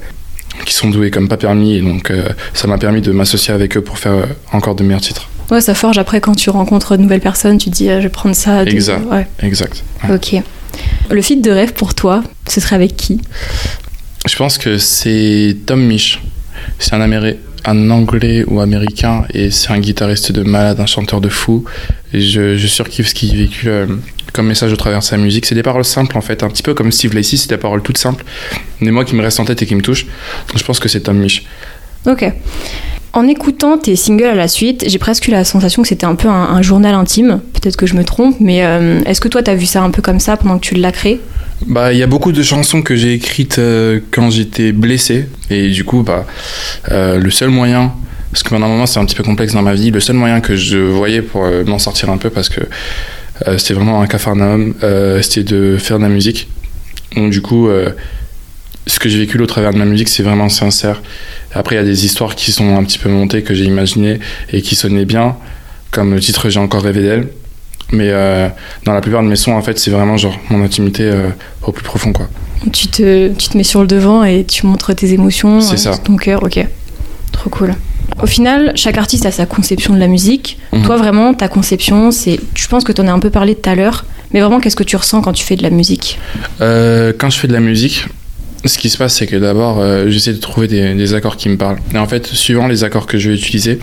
qui 0.66 0.74
sont 0.74 0.90
doués 0.90 1.10
comme 1.10 1.28
pas 1.28 1.36
permis. 1.36 1.76
Et 1.76 1.80
donc, 1.80 2.12
ça 2.54 2.66
m'a 2.68 2.78
permis 2.78 3.00
de 3.00 3.12
m'associer 3.12 3.54
avec 3.54 3.76
eux 3.76 3.82
pour 3.82 3.98
faire 3.98 4.26
encore 4.52 4.74
de 4.74 4.82
meilleurs 4.82 5.00
titres. 5.00 5.28
Ouais, 5.52 5.60
ça 5.60 5.74
forge 5.74 5.98
après 5.98 6.20
quand 6.20 6.34
tu 6.34 6.50
rencontres 6.50 6.96
de 6.96 7.02
nouvelles 7.02 7.20
personnes, 7.20 7.58
tu 7.58 7.70
te 7.70 7.74
dis, 7.74 7.90
ah, 7.90 7.98
je 8.00 8.04
vais 8.04 8.08
prendre 8.08 8.34
ça. 8.34 8.64
Exact. 8.64 9.04
Ouais. 9.06 9.26
Exact. 9.42 9.84
Ouais. 10.02 10.14
Ok. 10.14 10.42
Le 11.10 11.22
feat 11.22 11.42
de 11.42 11.50
rêve 11.50 11.74
pour 11.74 11.94
toi, 11.94 12.24
ce 12.48 12.60
serait 12.60 12.76
avec 12.76 12.96
qui? 12.96 13.20
Je 14.26 14.34
pense 14.36 14.56
que 14.56 14.78
c'est 14.78 15.56
Tom 15.66 15.84
Misch. 15.84 16.22
C'est 16.78 16.94
un, 16.94 17.00
Américain 17.00 17.38
un 17.64 17.90
anglais 17.90 18.44
ou 18.46 18.60
américain 18.60 19.24
et 19.32 19.50
c'est 19.50 19.70
un 19.70 19.78
guitariste 19.78 20.32
de 20.32 20.42
malade, 20.42 20.80
un 20.80 20.86
chanteur 20.86 21.20
de 21.20 21.28
fou. 21.28 21.64
Et 22.12 22.20
je, 22.20 22.56
je 22.56 22.66
surkiffe 22.66 23.08
ce 23.08 23.14
qu'il 23.14 23.36
véhicule 23.36 23.68
euh, 23.68 23.86
comme 24.32 24.46
message 24.46 24.72
au 24.72 24.76
travers 24.76 25.00
de 25.00 25.04
sa 25.04 25.16
musique. 25.16 25.46
C'est 25.46 25.54
des 25.54 25.62
paroles 25.62 25.84
simples 25.84 26.16
en 26.16 26.20
fait, 26.20 26.42
un 26.42 26.48
petit 26.48 26.62
peu 26.62 26.74
comme 26.74 26.90
Steve 26.90 27.14
Lacy, 27.14 27.38
c'est 27.38 27.48
des 27.48 27.56
paroles 27.56 27.82
toutes 27.82 27.98
simples, 27.98 28.24
mais 28.80 28.90
moi 28.90 29.04
qui 29.04 29.14
me 29.14 29.22
restent 29.22 29.40
en 29.40 29.44
tête 29.44 29.62
et 29.62 29.66
qui 29.66 29.74
me 29.74 29.82
touchent. 29.82 30.06
Donc 30.48 30.58
je 30.58 30.64
pense 30.64 30.80
que 30.80 30.88
c'est 30.88 31.00
Tom 31.00 31.18
Misch. 31.18 31.44
Ok. 32.06 32.32
En 33.14 33.28
écoutant 33.28 33.76
tes 33.76 33.94
singles 33.94 34.24
à 34.24 34.34
la 34.34 34.48
suite, 34.48 34.84
j'ai 34.88 34.98
presque 34.98 35.28
eu 35.28 35.32
la 35.32 35.44
sensation 35.44 35.82
que 35.82 35.88
c'était 35.88 36.06
un 36.06 36.14
peu 36.14 36.28
un, 36.28 36.62
journal 36.62 36.94
intime. 36.94 37.40
Peut-être 37.52 37.76
que 37.76 37.86
je 37.86 37.94
me 37.94 38.04
trompe, 38.04 38.36
mais 38.40 38.64
euh, 38.64 39.02
est-ce 39.04 39.20
que 39.20 39.28
toi, 39.28 39.42
t'as 39.42 39.54
vu 39.54 39.66
ça 39.66 39.82
un 39.82 39.90
peu 39.90 40.00
comme 40.00 40.18
ça 40.18 40.38
pendant 40.38 40.58
que 40.58 40.64
tu 40.64 40.76
l'as 40.76 40.92
créé? 40.92 41.20
Bah, 41.66 41.92
il 41.92 41.98
y 41.98 42.02
a 42.02 42.06
beaucoup 42.06 42.32
de 42.32 42.42
chansons 42.42 42.80
que 42.80 42.96
j'ai 42.96 43.12
écrites 43.12 43.58
euh, 43.58 44.00
quand 44.10 44.30
j'étais 44.30 44.72
blessé, 44.72 45.26
et 45.50 45.68
du 45.68 45.84
coup, 45.84 46.02
bah, 46.02 46.26
euh, 46.90 47.18
le 47.18 47.30
seul 47.30 47.50
moyen, 47.50 47.92
parce 48.30 48.42
que 48.42 48.48
pendant 48.48 48.66
un 48.68 48.86
c'est 48.86 48.98
un 48.98 49.04
petit 49.04 49.14
peu 49.14 49.22
complexe 49.22 49.52
dans 49.52 49.62
ma 49.62 49.74
vie, 49.74 49.90
le 49.90 50.00
seul 50.00 50.16
moyen 50.16 50.40
que 50.40 50.56
je 50.56 50.78
voyais 50.78 51.20
pour 51.20 51.46
m'en 51.66 51.78
sortir 51.78 52.08
un 52.08 52.16
peu, 52.16 52.30
parce 52.30 52.48
que 52.48 52.62
c'était 53.58 53.74
vraiment 53.74 54.00
un 54.00 54.06
cafarnaum, 54.06 54.74
c'était 55.20 55.44
de 55.44 55.76
faire 55.76 55.98
de 55.98 56.04
la 56.04 56.08
musique. 56.08 56.48
Donc 57.14 57.30
du 57.30 57.42
coup 57.42 57.68
ce 58.86 58.98
que 58.98 59.08
j'ai 59.08 59.18
vécu 59.18 59.40
au 59.40 59.46
travers 59.46 59.72
de 59.72 59.78
ma 59.78 59.84
musique, 59.84 60.08
c'est 60.08 60.22
vraiment 60.22 60.48
sincère. 60.48 61.02
Après, 61.54 61.76
il 61.76 61.78
y 61.78 61.80
a 61.80 61.84
des 61.84 62.04
histoires 62.04 62.34
qui 62.34 62.52
sont 62.52 62.76
un 62.76 62.84
petit 62.84 62.98
peu 62.98 63.08
montées, 63.08 63.42
que 63.42 63.54
j'ai 63.54 63.64
imaginées 63.64 64.18
et 64.52 64.62
qui 64.62 64.74
sonnaient 64.74 65.04
bien, 65.04 65.36
comme 65.90 66.14
le 66.14 66.20
titre 66.20 66.48
J'ai 66.48 66.60
encore 66.60 66.82
rêvé 66.82 67.02
d'elle. 67.02 67.28
Mais 67.92 68.08
euh, 68.08 68.48
dans 68.84 68.94
la 68.94 69.00
plupart 69.00 69.22
de 69.22 69.28
mes 69.28 69.36
sons, 69.36 69.52
en 69.52 69.62
fait, 69.62 69.78
c'est 69.78 69.90
vraiment 69.90 70.16
genre 70.16 70.38
mon 70.48 70.64
intimité 70.64 71.04
euh, 71.04 71.28
au 71.62 71.72
plus 71.72 71.84
profond, 71.84 72.12
quoi. 72.12 72.28
Tu 72.72 72.88
te, 72.88 73.28
tu 73.34 73.48
te 73.48 73.56
mets 73.56 73.64
sur 73.64 73.80
le 73.80 73.86
devant 73.86 74.24
et 74.24 74.44
tu 74.44 74.66
montres 74.66 74.94
tes 74.94 75.12
émotions, 75.12 75.60
ça. 75.60 75.98
ton 75.98 76.16
cœur, 76.16 76.42
ok. 76.42 76.64
Trop 77.32 77.50
cool. 77.50 77.74
Au 78.22 78.26
final, 78.26 78.72
chaque 78.76 78.98
artiste 78.98 79.26
a 79.26 79.30
sa 79.30 79.46
conception 79.46 79.94
de 79.94 79.98
la 79.98 80.06
musique. 80.06 80.58
Mhm. 80.72 80.82
Toi, 80.84 80.96
vraiment, 80.96 81.34
ta 81.34 81.48
conception, 81.48 82.10
c'est. 82.10 82.38
Je 82.54 82.68
pense 82.68 82.84
que 82.84 82.92
tu 82.92 83.00
en 83.00 83.08
as 83.08 83.12
un 83.12 83.18
peu 83.18 83.30
parlé 83.30 83.54
tout 83.54 83.68
à 83.68 83.74
l'heure, 83.74 84.04
mais 84.32 84.40
vraiment, 84.40 84.60
qu'est-ce 84.60 84.76
que 84.76 84.84
tu 84.84 84.96
ressens 84.96 85.22
quand 85.22 85.32
tu 85.32 85.44
fais 85.44 85.56
de 85.56 85.62
la 85.62 85.70
musique? 85.70 86.18
Euh, 86.60 87.12
quand 87.16 87.30
je 87.30 87.38
fais 87.38 87.48
de 87.48 87.52
la 87.52 87.60
musique, 87.60 88.06
ce 88.64 88.78
qui 88.78 88.90
se 88.90 88.98
passe, 88.98 89.16
c'est 89.16 89.26
que 89.26 89.36
d'abord, 89.36 89.80
euh, 89.80 90.08
j'essaie 90.08 90.32
de 90.32 90.38
trouver 90.38 90.68
des, 90.68 91.14
accords 91.14 91.36
qui 91.36 91.48
me 91.48 91.56
parlent. 91.56 91.78
Et 91.94 91.98
en 91.98 92.06
fait, 92.06 92.26
suivant 92.26 92.68
les 92.68 92.84
accords 92.84 93.06
que 93.06 93.18
je 93.18 93.30
vais 93.30 93.36
utiliser, 93.36 93.78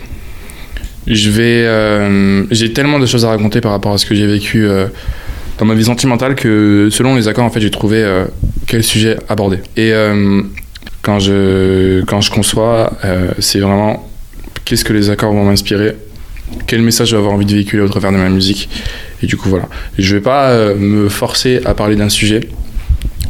je 1.08 1.30
vais. 1.30 1.66
euh, 1.66 2.46
j'ai 2.52 2.72
tellement 2.72 3.00
de 3.00 3.06
choses 3.06 3.26
à 3.26 3.30
raconter 3.30 3.62
par 3.62 3.72
rapport 3.72 3.94
à 3.94 3.98
ce 3.98 4.06
que 4.06 4.16
j'ai 4.16 4.28
vécu 4.28 4.66
euh, 4.66 4.88
dans 5.58 5.66
ma 5.66 5.74
vie 5.74 5.86
sentimentale 5.86 6.36
que 6.36 6.90
selon 6.92 7.16
les 7.16 7.28
accords, 7.28 7.46
en 7.46 7.50
fait, 7.50 7.60
j'ai 7.62 7.72
trouvé 7.72 8.02
euh, 8.02 8.26
quel 8.68 8.84
sujet 8.84 9.18
aborder. 9.28 9.60
Et 9.76 9.92
quand, 11.02 11.20
je, 11.20 12.04
quand 12.06 12.22
je 12.22 12.32
conçois, 12.32 12.94
c'est 13.40 13.60
vraiment 13.60 14.10
qu'est-ce 14.66 14.86
que 14.86 14.94
les 14.94 15.10
accords 15.10 15.34
vont 15.34 15.44
m'inspirer, 15.46 15.96
quel 16.68 16.82
message 16.82 17.10
je 17.10 17.16
vais 17.16 17.20
avoir 17.20 17.34
envie 17.34 17.46
de 17.46 17.54
véhiculer 17.54 17.82
au 17.82 17.90
travers 17.90 18.12
de 18.12 18.18
ma 18.18 18.30
musique? 18.30 18.70
Et 19.22 19.28
du 19.28 19.36
coup, 19.36 19.50
voilà. 19.50 19.68
Je 19.98 20.16
vais 20.16 20.22
pas 20.22 20.74
me 20.76 21.10
forcer 21.10 21.62
à 21.66 21.74
parler 21.74 21.96
d'un 21.96 22.10
sujet. 22.10 22.42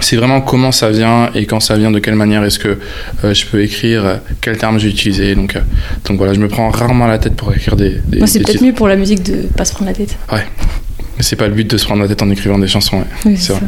C'est 0.01 0.15
vraiment 0.15 0.41
comment 0.41 0.72
ça 0.72 0.89
vient 0.89 1.29
et 1.36 1.46
quand 1.46 1.60
ça 1.60 1.77
vient, 1.77 1.91
de 1.91 2.00
quelle 2.00 2.15
manière 2.15 2.44
est-ce 2.44 2.60
que 2.60 2.77
euh, 3.24 3.34
je 3.34 3.46
peux 3.46 3.62
écrire, 3.62 4.06
euh, 4.06 4.15
quel 4.41 4.58
terme 4.58 4.79
je 4.79 4.86
vais 4.86 4.91
utiliser. 4.91 5.36
Donc, 5.36 5.56
euh, 5.56 5.62
donc 6.06 6.18
voilà, 6.18 6.34
je 6.34 6.39
me 6.39 6.48
prends 6.48 6.70
rarement 6.70 7.08
la 7.08 7.18
tête 7.18 7.36
pour 7.36 7.53
écrire 7.53 7.75
des, 7.75 7.98
des, 8.08 8.20
Moi, 8.20 8.27
c'est 8.27 8.39
peut-être 8.39 8.63
mieux 8.63 8.74
pour 8.74 8.88
la 8.88 8.96
musique 8.96 9.24
de 9.24 9.48
pas 9.56 9.65
se 9.65 9.74
prendre 9.74 9.89
la 9.89 9.96
tête. 9.96 10.18
Mais 10.32 11.24
c'est 11.24 11.36
pas 11.36 11.48
le 11.48 11.53
but 11.53 11.70
de 11.70 11.77
se 11.77 11.86
prendre 11.86 12.01
la 12.01 12.08
tête 12.08 12.22
en 12.22 12.29
écrivant 12.29 12.58
des 12.58 12.68
chansons. 12.68 12.98
ouais. 12.98 13.06
Oui, 13.25 13.38
C'est 13.38 13.53
vrai. 13.53 13.62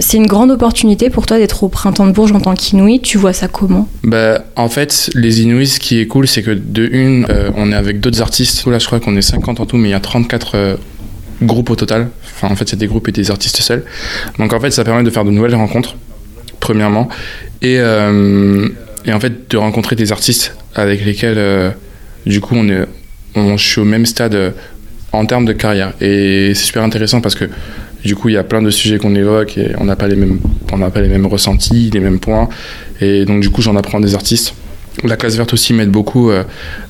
C'est 0.00 0.18
une 0.18 0.26
grande 0.26 0.50
opportunité 0.50 1.08
pour 1.08 1.24
toi 1.24 1.38
d'être 1.38 1.62
au 1.62 1.68
printemps 1.68 2.06
de 2.06 2.12
Bourges 2.12 2.32
en 2.32 2.40
tant 2.40 2.54
qu'Inouï. 2.54 3.00
Tu 3.00 3.16
vois 3.16 3.32
ça 3.32 3.48
comment? 3.48 3.88
Bah, 4.04 4.44
en 4.54 4.68
fait, 4.68 5.10
les 5.14 5.40
Inuits, 5.40 5.66
ce 5.68 5.80
qui 5.80 5.98
est 5.98 6.06
cool, 6.06 6.28
c'est 6.28 6.42
que 6.42 6.50
de 6.50 6.86
une, 6.92 7.26
on 7.56 7.72
est 7.72 7.74
avec 7.74 8.00
d'autres 8.00 8.20
artistes. 8.20 8.66
Là, 8.66 8.78
je 8.78 8.86
crois 8.86 9.00
qu'on 9.00 9.16
est 9.16 9.22
50 9.22 9.60
en 9.60 9.66
tout, 9.66 9.78
mais 9.78 9.88
il 9.88 9.92
y 9.92 9.94
a 9.94 10.00
34 10.00 10.52
euh, 10.54 10.76
groupes 11.42 11.70
au 11.70 11.76
total. 11.76 12.08
Enfin, 12.24 12.48
en 12.48 12.56
fait, 12.56 12.68
c'est 12.68 12.76
des 12.76 12.86
groupes 12.86 13.08
et 13.08 13.12
des 13.12 13.30
artistes 13.30 13.60
seuls. 13.60 13.84
Donc, 14.38 14.52
en 14.52 14.60
fait, 14.60 14.70
ça 14.70 14.84
permet 14.84 15.02
de 15.02 15.10
faire 15.10 15.24
de 15.24 15.30
nouvelles 15.30 15.54
rencontres, 15.54 15.96
premièrement. 16.60 17.08
Et, 17.62 17.76
euh, 17.78 18.68
en 19.08 19.20
fait 19.20 19.48
de 19.52 19.56
rencontrer 19.56 19.94
des 19.94 20.10
artistes 20.10 20.56
avec 20.74 21.04
lesquels 21.04 21.72
du 22.26 22.40
coup 22.40 22.56
on 22.56 22.68
est 22.68 22.86
je 23.36 23.64
suis 23.64 23.80
au 23.80 23.84
même 23.84 24.04
stade 24.04 24.52
en 25.12 25.26
termes 25.26 25.44
de 25.44 25.52
carrière 25.52 25.92
et 26.00 26.54
c'est 26.54 26.64
super 26.64 26.82
intéressant 26.82 27.20
parce 27.20 27.36
que 27.36 27.48
du 28.06 28.14
coup, 28.14 28.28
il 28.28 28.34
y 28.34 28.38
a 28.38 28.44
plein 28.44 28.62
de 28.62 28.70
sujets 28.70 28.98
qu'on 28.98 29.14
évoque 29.14 29.58
et 29.58 29.72
on 29.78 29.84
n'a 29.84 29.96
pas 29.96 30.06
les 30.06 30.16
mêmes, 30.16 30.38
pas 30.68 31.00
les 31.00 31.08
mêmes 31.08 31.26
ressentis, 31.26 31.90
les 31.92 32.00
mêmes 32.00 32.20
points. 32.20 32.48
Et 33.00 33.24
donc, 33.24 33.40
du 33.40 33.50
coup, 33.50 33.62
j'en 33.62 33.76
apprends 33.76 34.00
des 34.00 34.14
artistes. 34.14 34.54
La 35.04 35.16
classe 35.16 35.36
verte 35.36 35.52
aussi 35.52 35.74
m'aide 35.74 35.90
beaucoup 35.90 36.30
euh, 36.30 36.44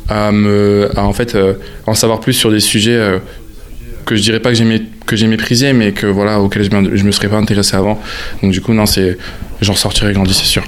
à 0.08 0.30
en 0.30 1.12
fait, 1.12 1.34
euh, 1.34 1.54
en 1.86 1.94
savoir 1.94 2.20
plus 2.20 2.34
sur 2.34 2.50
des 2.50 2.60
sujets 2.60 2.94
euh, 2.96 3.18
que 4.06 4.16
je 4.16 4.22
dirais 4.22 4.40
pas 4.40 4.50
que 4.50 4.56
j'ai 4.56 4.82
que 5.04 5.16
j'ai 5.16 5.26
méprisé, 5.26 5.74
mais 5.74 5.92
que 5.92 6.06
voilà, 6.06 6.40
auxquels 6.40 6.64
je, 6.64 6.96
je 6.96 7.04
me 7.04 7.12
serais 7.12 7.28
pas 7.28 7.36
intéressé 7.36 7.76
avant. 7.76 8.00
Donc, 8.42 8.52
du 8.52 8.60
coup, 8.62 8.72
non, 8.72 8.86
c'est, 8.86 9.18
j'en 9.60 9.74
sortirai 9.74 10.14
grandi, 10.14 10.32
c'est 10.32 10.44
sûr. 10.44 10.64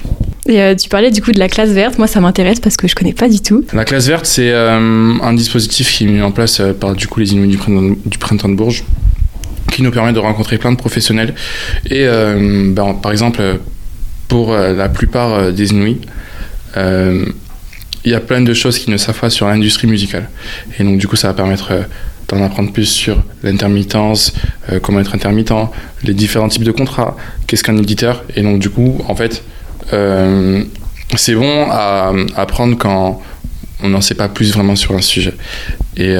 Et 0.47 0.75
tu 0.75 0.89
parlais 0.89 1.11
du 1.11 1.21
coup 1.21 1.31
de 1.31 1.39
la 1.39 1.49
classe 1.49 1.69
verte, 1.69 1.97
moi 1.99 2.07
ça 2.07 2.21
m'intéresse 2.21 2.59
parce 2.59 2.75
que 2.75 2.87
je 2.87 2.95
connais 2.95 3.13
pas 3.13 3.29
du 3.29 3.39
tout. 3.39 3.63
La 3.71 3.85
classe 3.85 4.07
verte, 4.07 4.25
c'est 4.25 4.51
un 4.51 5.33
dispositif 5.33 5.91
qui 5.91 6.05
est 6.05 6.07
mis 6.07 6.21
en 6.21 6.31
place 6.31 6.61
par 6.79 6.95
du 6.95 7.07
coup 7.07 7.19
les 7.19 7.33
Inuits 7.33 7.49
du 7.49 7.57
printemps, 7.57 7.95
du 8.05 8.17
printemps 8.17 8.49
de 8.49 8.55
Bourges 8.55 8.83
qui 9.69 9.83
nous 9.83 9.91
permet 9.91 10.13
de 10.13 10.19
rencontrer 10.19 10.57
plein 10.57 10.71
de 10.71 10.77
professionnels. 10.77 11.33
Et 11.85 12.05
euh, 12.05 12.71
ben, 12.73 12.93
par 12.93 13.11
exemple, 13.11 13.59
pour 14.27 14.53
euh, 14.53 14.73
la 14.73 14.89
plupart 14.89 15.33
euh, 15.33 15.51
des 15.51 15.71
Inuits, 15.71 16.01
il 16.75 18.11
y 18.11 18.15
a 18.15 18.19
plein 18.19 18.41
de 18.41 18.53
choses 18.53 18.79
qui 18.79 18.89
ne 18.89 18.97
savent 18.97 19.19
pas 19.19 19.29
sur 19.29 19.47
l'industrie 19.47 19.87
musicale. 19.87 20.29
Et 20.79 20.83
donc, 20.83 20.97
du 20.97 21.07
coup, 21.07 21.15
ça 21.15 21.27
va 21.27 21.33
permettre 21.33 21.73
d'en 22.29 22.43
apprendre 22.43 22.71
plus 22.71 22.85
sur 22.85 23.21
l'intermittence, 23.43 24.33
comment 24.81 24.99
être 24.99 25.15
intermittent, 25.15 25.53
les 26.03 26.13
différents 26.13 26.47
types 26.47 26.63
de 26.63 26.71
contrats, 26.71 27.17
qu'est-ce 27.47 27.63
qu'un 27.63 27.77
éditeur. 27.77 28.23
Et 28.35 28.41
donc, 28.41 28.59
du 28.59 28.69
coup, 28.69 29.03
en 29.07 29.15
fait, 29.15 29.43
c'est 31.15 31.35
bon 31.35 31.67
à 31.69 32.13
apprendre 32.35 32.77
quand 32.77 33.21
on 33.83 33.89
n'en 33.89 34.01
sait 34.01 34.15
pas 34.15 34.29
plus 34.29 34.53
vraiment 34.53 34.75
sur 34.75 34.93
un 34.95 35.01
sujet. 35.01 35.33
Et 35.97 36.15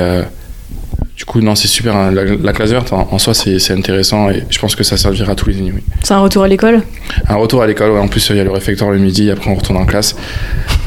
du 1.20 1.26
coup, 1.26 1.42
non, 1.42 1.54
c'est 1.54 1.68
super. 1.68 1.98
Hein. 1.98 2.12
La, 2.12 2.54
classe 2.54 2.72
verte, 2.72 2.94
en, 2.94 3.20
soi, 3.20 3.34
c'est 3.34 3.72
intéressant 3.72 4.30
et 4.30 4.46
je 4.50 4.58
pense 4.58 4.74
que 4.74 4.86
ça 4.86 4.96
servira 4.96 5.34
à 5.34 5.36
tous 5.36 5.50
les 5.50 5.58
Inuits. 5.58 5.84
C'est 6.02 6.14
un 6.14 6.22
retour 6.22 6.44
à 6.44 6.48
l'école? 6.48 6.82
Un 7.28 7.36
retour 7.36 7.62
à 7.62 7.68
l'école, 7.68 7.92
En 7.98 8.08
plus, 8.08 8.30
il 8.30 8.38
y 8.38 8.40
a 8.40 8.46
le 8.46 8.52
réfectoire 8.52 8.90
le 8.90 9.00
midi, 9.00 9.30
après 9.30 9.52
on 9.52 9.56
retourne 9.56 9.78
en 9.78 9.86
classe. 9.86 10.16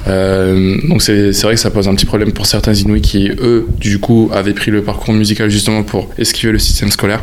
Euh, 0.09 0.76
donc 0.88 1.02
c'est 1.02 1.30
vrai 1.42 1.54
que 1.54 1.61
ça 1.61 1.71
pose 1.71 1.88
un 1.88 1.94
petit 1.94 2.06
problème 2.06 2.32
pour 2.32 2.47
certains 2.47 2.75
Inuits 2.75 3.00
qui, 3.00 3.28
eux, 3.28 3.66
du 3.78 3.99
coup, 3.99 4.30
avaient 4.32 4.54
pris 4.54 4.71
le 4.71 4.82
parcours 4.82 5.14
musical 5.14 5.49
justement 5.49 5.82
pour 5.82 6.11
esquiver 6.18 6.52
le 6.52 6.59
système 6.59 6.90
scolaire. 6.90 7.23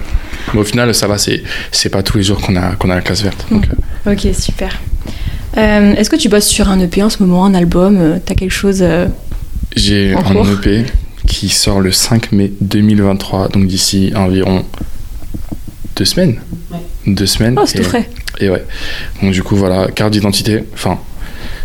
Mais 0.53 0.61
au 0.61 0.63
final, 0.63 0.93
ça 0.95 1.07
va, 1.07 1.17
c'est 1.17 1.89
pas 1.89 2.03
tous 2.03 2.17
les 2.17 2.23
jours 2.23 2.39
qu'on 2.41 2.55
a, 2.55 2.75
qu'on 2.75 2.89
a 2.89 2.95
la 2.95 3.01
classe 3.01 3.23
verte. 3.23 3.45
Donc, 3.51 3.67
euh. 3.67 4.13
Ok, 4.13 4.33
super. 4.33 4.79
Euh, 5.57 5.93
est-ce 5.95 6.09
que 6.09 6.15
tu 6.15 6.29
bosses 6.29 6.47
sur 6.47 6.69
un 6.69 6.79
EP 6.79 7.03
en 7.03 7.09
ce 7.09 7.21
moment, 7.21 7.45
un 7.45 7.53
album 7.53 8.19
T'as 8.25 8.35
quelque 8.35 8.51
chose 8.51 8.83
J'ai 9.75 10.13
un 10.13 10.53
EP 10.53 10.85
qui 11.27 11.49
sort 11.49 11.79
le 11.79 11.91
5 11.91 12.31
mai 12.31 12.51
2023, 12.61 13.49
donc 13.49 13.67
d'ici 13.67 14.11
environ 14.15 14.65
deux 15.95 16.05
semaines. 16.05 16.39
Deux 17.05 17.25
semaines. 17.25 17.55
Oh, 17.57 17.65
c'est 17.65 17.79
tout 17.79 17.83
frais. 17.83 18.09
Et 18.39 18.49
ouais. 18.49 18.63
Donc 19.21 19.33
du 19.33 19.43
coup, 19.43 19.55
voilà, 19.55 19.87
carte 19.87 20.11
d'identité. 20.11 20.63
Enfin, 20.73 20.99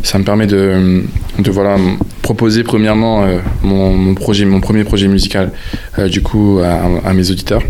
ça 0.05 0.19
me 0.19 0.25
permet 0.25 0.47
de, 0.47 1.03
voilà, 1.47 1.77
proposer 2.21 2.63
premièrement 2.63 3.25
euh, 3.25 3.39
mon, 3.63 4.15
projet, 4.15 4.45
mon 4.45 4.61
premier 4.61 4.85
projet 4.85 5.09
musical, 5.09 5.51
euh, 5.99 6.09
du 6.09 6.21
coup, 6.21 6.61
à, 6.63 7.13
mes 7.15 7.31
auditeurs. 7.31 7.63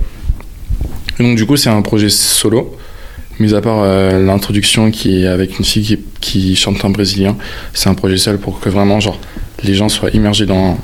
donc 1.20 1.36
du 1.36 1.46
coup, 1.46 1.56
c'est 1.56 1.70
un 1.70 1.80
projet 1.80 2.10
solo. 2.10 2.76
Mis 3.40 3.54
à 3.54 3.60
part 3.60 3.82
euh, 3.82 4.24
l'introduction 4.24 4.92
qui 4.92 5.22
est 5.22 5.26
avec 5.26 5.58
une 5.58 5.64
fille 5.64 5.98
qui, 6.20 6.54
chante 6.54 6.84
en 6.84 6.90
brésilien, 6.90 7.36
c'est 7.72 7.88
un 7.88 7.94
projet 7.94 8.16
seul 8.16 8.38
pour 8.38 8.60
que 8.60 8.68
vraiment 8.68 9.00
genre 9.00 9.18
les 9.64 9.74
gens 9.74 9.88
soient 9.88 10.10
immergés 10.10 10.46
dans, 10.46 10.78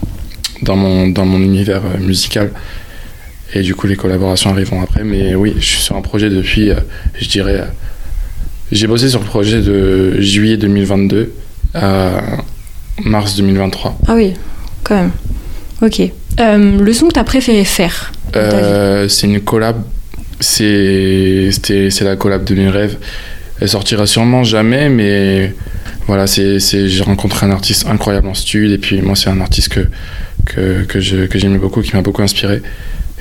dans 0.62 0.74
mon, 0.76 1.08
dans 1.08 1.26
mon 1.26 1.40
univers 1.40 1.82
musical. 2.00 2.50
Et 3.54 3.62
du 3.62 3.74
coup, 3.74 3.88
les 3.88 3.96
collaborations 3.96 4.50
arriveront 4.50 4.82
après. 4.82 5.02
Mais 5.02 5.34
oui, 5.34 5.54
je 5.58 5.64
suis 5.64 5.82
sur 5.82 5.96
un 5.96 6.00
projet 6.00 6.30
depuis, 6.30 6.70
je 7.20 7.28
dirais, 7.28 7.64
j'ai 8.72 8.86
bossé 8.86 9.08
sur 9.08 9.18
le 9.18 9.26
projet 9.26 9.62
de 9.62 10.20
juillet 10.20 10.56
2022 10.56 11.22
à 11.22 11.39
mars 13.04 13.36
2023. 13.36 13.98
Ah 14.08 14.14
oui, 14.14 14.34
quand 14.84 14.96
même. 14.96 15.10
Ok. 15.82 16.02
le 16.38 16.92
son 16.92 17.08
que 17.08 17.14
tu 17.14 17.20
as 17.20 17.24
préféré 17.24 17.64
faire 17.64 18.12
C'est 19.08 19.26
une 19.26 19.40
collab. 19.40 19.82
C'est 20.40 21.50
la 22.02 22.16
collab 22.16 22.44
de 22.44 22.54
mes 22.54 22.68
rêves. 22.68 22.96
Elle 23.60 23.68
sortira 23.68 24.06
sûrement 24.06 24.42
jamais, 24.42 24.88
mais 24.88 25.54
voilà, 26.06 26.26
c'est 26.26 26.58
j'ai 26.60 27.02
rencontré 27.02 27.46
un 27.46 27.50
artiste 27.50 27.86
incroyable 27.86 28.28
en 28.28 28.34
studio. 28.34 28.72
Et 28.72 28.78
puis 28.78 29.02
moi, 29.02 29.16
c'est 29.16 29.30
un 29.30 29.40
artiste 29.40 29.68
que 29.68 29.86
que, 30.46 30.84
que 30.84 31.38
j'aimais 31.38 31.58
beaucoup, 31.58 31.82
qui 31.82 31.94
m'a 31.94 32.02
beaucoup 32.02 32.22
inspiré. 32.22 32.62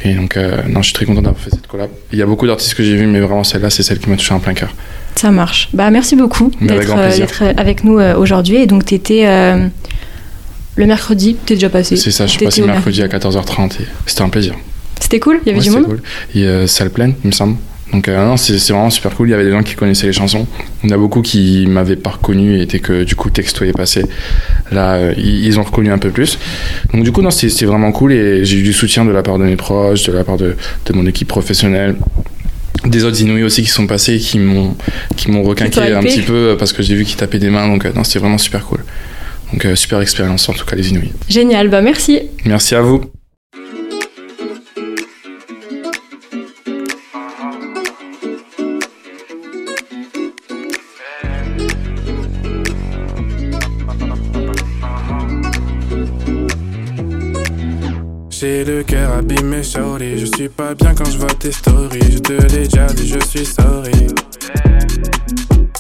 Et 0.03 0.13
donc, 0.13 0.38
euh, 0.38 0.62
non, 0.68 0.82
je 0.82 0.88
suis 0.88 0.94
très 0.94 1.06
content 1.06 1.22
d'avoir 1.22 1.41
fait 1.41 1.50
cette 1.50 1.68
collab. 1.68 1.89
Il 2.12 2.20
y 2.20 2.22
a 2.22 2.25
beaucoup 2.25 2.48
d'artistes 2.48 2.74
que 2.74 2.84
j'ai 2.84 2.96
vus, 2.96 3.08
mais 3.08 3.20
vraiment 3.20 3.44
celle-là, 3.44 3.70
c'est 3.70 3.84
celle 3.84 4.00
qui 4.00 4.10
m'a 4.10 4.15
touché 4.15 4.34
en 4.34 4.39
plein 4.39 4.53
cœur. 4.53 4.74
Ça 5.15 5.32
marche. 5.32 5.70
Bah, 5.74 5.89
merci 5.91 6.15
beaucoup 6.15 6.51
d'être 6.62 7.44
euh, 7.44 7.53
avec 7.58 7.84
nous 7.84 8.00
euh, 8.00 8.15
aujourd'hui. 8.15 8.58
Et 8.58 8.68
donc, 8.68 8.86
tu 8.86 8.96
étais 8.96 9.25
le 10.75 10.86
mercredi, 10.86 11.36
tu 11.46 11.53
es 11.53 11.56
déjà 11.56 11.70
passé 11.70 11.98
C'est 11.98 12.12
ça, 12.12 12.25
je 12.25 12.32
suis 12.32 12.46
passé 12.46 12.62
mercredi, 12.62 13.01
mercredi 13.01 13.27
à 13.27 13.29
14h30 13.29 13.82
et 13.82 13.86
c'était 14.06 14.22
un 14.22 14.29
plaisir. 14.29 14.56
C'était 15.01 15.20
cool? 15.20 15.41
Il 15.46 15.50
y 15.50 15.56
avait 15.56 15.62
du 15.62 15.72
monde? 15.72 15.86
cool. 15.86 16.01
Il 16.34 16.41
y 16.41 16.48
a 16.48 16.68
salle 16.68 16.89
pleine, 16.89 17.15
il 17.24 17.27
me 17.27 17.32
semble. 17.34 17.58
Donc 17.91 18.08
euh, 18.08 18.38
c'est 18.38 18.58
vraiment 18.72 18.89
super 18.89 19.15
cool. 19.15 19.29
Il 19.29 19.31
y 19.31 19.34
avait 19.34 19.46
des 19.46 19.51
gens 19.51 19.63
qui 19.63 19.75
connaissaient 19.75 20.08
les 20.08 20.13
chansons. 20.13 20.46
Il 20.84 20.89
y 20.89 20.93
en 20.93 20.96
a 20.96 21.00
beaucoup 21.00 21.22
qui 21.22 21.65
m'avaient 21.67 21.96
pas 21.96 22.12
reconnu 22.12 22.58
et 22.58 22.62
étaient 22.62 22.79
que 22.79 23.03
du 23.03 23.15
coup 23.15 23.29
texto 23.29 23.65
est 23.65 23.74
passé. 23.74 24.05
Là, 24.72 24.93
euh, 24.93 25.13
ils 25.17 25.60
ont 25.60 25.63
reconnu 25.63 25.91
un 25.91 25.98
peu 25.98 26.10
plus. 26.10 26.38
Donc 26.93 27.03
du 27.03 27.12
coup, 27.12 27.22
non, 27.22 27.31
c'est 27.31 27.65
vraiment 27.65 27.91
cool 27.91 28.13
et 28.13 28.46
j'ai 28.46 28.58
eu 28.58 28.63
du 28.63 28.74
soutien 28.74 29.05
de 29.05 29.12
la 29.12 29.24
part 29.24 29.39
de 29.39 29.46
mes 29.46 29.55
proches, 29.55 30.03
de 30.03 30.12
la 30.12 30.24
part 30.24 30.38
de, 30.38 30.55
de 30.86 30.93
mon 30.93 31.05
équipe 31.05 31.27
professionnelle 31.27 31.96
des 32.86 33.03
autres 33.03 33.19
Inouïs 33.19 33.43
aussi 33.43 33.62
qui 33.62 33.67
sont 33.67 33.88
passés 33.88 34.15
et 34.15 34.19
qui 34.19 34.39
m'ont 34.39 34.74
qui 35.17 35.29
m'ont 35.29 35.43
requinqué 35.43 35.93
un 35.93 36.01
petit 36.01 36.22
peu 36.22 36.55
parce 36.58 36.72
que 36.72 36.81
j'ai 36.81 36.96
vu 36.96 37.03
qu'ils 37.03 37.17
tapaient 37.17 37.38
des 37.38 37.50
mains 37.50 37.67
donc 37.67 37.84
euh, 37.84 37.91
non 37.93 38.05
c'était 38.05 38.19
vraiment 38.19 38.38
super 38.38 38.65
cool 38.65 38.86
donc 39.51 39.67
super 39.75 40.00
expérience 40.00 40.48
en 40.48 40.53
tout 40.53 40.65
cas 40.65 40.77
les 40.77 40.89
Inouïs 40.89 41.12
génial 41.27 41.67
bah 41.67 41.81
merci 41.81 42.22
merci 42.46 42.75
à 42.75 42.81
vous 42.81 43.01
Je 59.71 60.25
suis 60.25 60.49
pas 60.49 60.73
bien 60.73 60.95
quand 60.95 61.05
je 61.05 61.19
vois 61.19 61.27
tes 61.27 61.51
stories. 61.51 62.11
Je 62.11 62.17
te 62.17 62.33
l'ai 62.33 62.47
déjà 62.47 62.88
dit, 62.88 63.07
je 63.07 63.19
suis 63.19 63.45
sorry. 63.45 64.07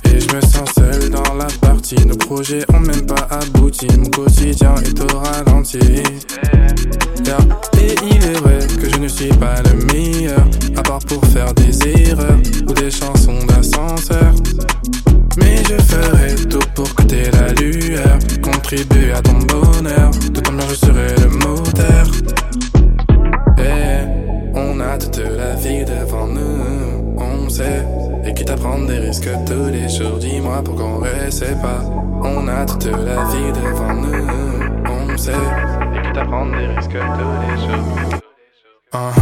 Et 0.05 0.19
je 0.19 0.35
me 0.35 0.41
sens 0.41 0.69
seul 0.75 1.09
dans 1.09 1.33
la 1.33 1.47
partie. 1.59 1.95
Nos 2.05 2.15
projets 2.15 2.63
ont 2.71 2.79
même 2.81 3.07
pas 3.07 3.27
abouti. 3.31 3.87
Mon 3.97 4.09
quotidien 4.11 4.75
tous 29.45 29.71
les 29.71 29.89
jours, 29.89 30.17
dis-moi 30.17 30.61
pourquoi 30.63 30.85
on 30.85 30.97
reste 30.99 31.61
pas. 31.61 31.81
On 32.23 32.47
a 32.47 32.65
toute 32.65 32.85
la 32.85 33.23
vie 33.25 33.51
devant 33.51 33.93
nous, 33.93 34.27
on 34.85 35.17
sait. 35.17 35.31
Et 35.31 36.01
quitte 36.01 36.17
à 36.17 36.25
prendre 36.25 36.51
des 36.57 36.67
risques 36.67 36.91
tous 36.91 36.97
les 36.97 37.57
jours. 37.67 38.21
Uh-huh. 38.91 39.18